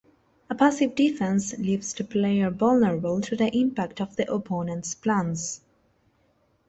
[0.49, 5.61] A passive defense leaves the player vulnerable to the impact of the opponent's plans.